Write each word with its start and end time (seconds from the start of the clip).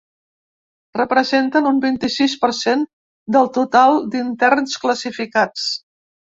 Representen 0.99 1.67
un 1.73 1.81
vint-i-sis 1.83 2.35
per 2.47 2.51
cent 2.61 2.87
del 3.37 3.53
total 3.61 4.03
d’interns 4.17 4.83
classificats. 4.87 5.71